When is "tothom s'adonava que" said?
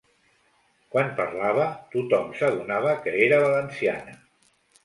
1.97-3.15